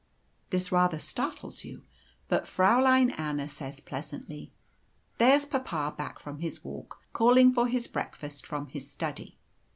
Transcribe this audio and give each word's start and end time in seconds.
This 0.49 0.71
rather 0.71 0.97
startles 0.97 1.63
you; 1.63 1.83
but 2.27 2.45
Fräulein 2.45 3.13
Anna 3.19 3.47
says, 3.47 3.79
pleasantly, 3.79 4.51
"There's 5.19 5.45
papa 5.45 5.93
back 5.95 6.17
from 6.17 6.39
his 6.39 6.63
walk, 6.63 7.03
calling 7.13 7.53
for 7.53 7.67
his 7.67 7.85
breakfast 7.87 8.43
from 8.47 8.65
his 8.65 8.89
study." 8.89 9.37